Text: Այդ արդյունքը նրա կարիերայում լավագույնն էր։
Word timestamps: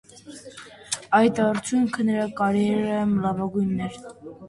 Այդ 1.19 1.43
արդյունքը 1.45 2.07
նրա 2.09 2.27
կարիերայում 2.43 3.17
լավագույնն 3.29 3.89
էր։ 3.93 4.05